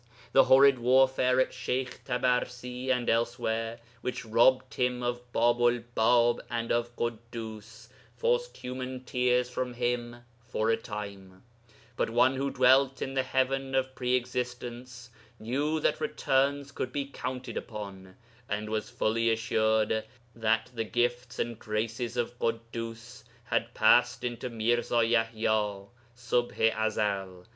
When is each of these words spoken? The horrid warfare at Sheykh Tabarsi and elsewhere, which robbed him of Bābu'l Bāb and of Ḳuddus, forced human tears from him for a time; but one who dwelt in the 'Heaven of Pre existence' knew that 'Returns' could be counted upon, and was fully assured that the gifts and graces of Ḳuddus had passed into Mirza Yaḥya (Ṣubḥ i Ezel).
The 0.31 0.45
horrid 0.45 0.79
warfare 0.79 1.39
at 1.39 1.53
Sheykh 1.53 2.03
Tabarsi 2.05 2.89
and 2.89 3.07
elsewhere, 3.07 3.79
which 4.01 4.25
robbed 4.25 4.73
him 4.73 5.03
of 5.03 5.21
Bābu'l 5.31 5.83
Bāb 5.95 6.39
and 6.49 6.71
of 6.71 6.95
Ḳuddus, 6.95 7.87
forced 8.17 8.57
human 8.57 9.03
tears 9.03 9.51
from 9.51 9.75
him 9.75 10.15
for 10.43 10.71
a 10.71 10.75
time; 10.77 11.43
but 11.95 12.09
one 12.09 12.35
who 12.35 12.49
dwelt 12.49 12.99
in 13.03 13.13
the 13.13 13.21
'Heaven 13.21 13.75
of 13.75 13.93
Pre 13.93 14.15
existence' 14.15 15.11
knew 15.39 15.79
that 15.79 16.01
'Returns' 16.01 16.71
could 16.71 16.91
be 16.91 17.05
counted 17.05 17.55
upon, 17.55 18.15
and 18.49 18.71
was 18.71 18.89
fully 18.89 19.29
assured 19.29 20.03
that 20.33 20.71
the 20.73 20.83
gifts 20.83 21.37
and 21.37 21.59
graces 21.59 22.17
of 22.17 22.39
Ḳuddus 22.39 23.23
had 23.43 23.75
passed 23.75 24.23
into 24.23 24.49
Mirza 24.49 25.03
Yaḥya 25.03 25.89
(Ṣubḥ 26.17 26.53
i 26.75 26.87
Ezel). 26.87 27.45